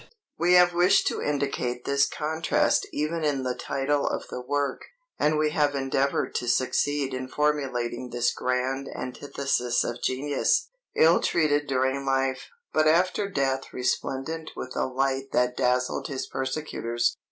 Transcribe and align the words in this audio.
"We 0.35 0.53
have 0.53 0.73
wished 0.73 1.05
to 1.09 1.21
indicate 1.21 1.85
this 1.85 2.07
contrast 2.07 2.87
even 2.91 3.23
in 3.23 3.43
the 3.43 3.53
title 3.53 4.07
of 4.07 4.29
the 4.29 4.41
work, 4.41 4.81
and 5.19 5.37
we 5.37 5.51
have 5.51 5.75
endeavored 5.75 6.33
to 6.33 6.47
succeed 6.47 7.13
in 7.13 7.27
formulating 7.27 8.09
this 8.09 8.33
grand 8.33 8.89
antithesis 8.95 9.83
of 9.83 10.01
genius, 10.01 10.69
ill 10.95 11.19
treated 11.19 11.67
during 11.67 12.03
life, 12.03 12.49
but 12.73 12.87
after 12.87 13.29
death 13.29 13.71
resplendent 13.73 14.49
with 14.55 14.75
a 14.75 14.87
light 14.87 15.31
that 15.33 15.55
dazzled 15.55 16.07
his 16.07 16.25
persecutors. 16.25 17.15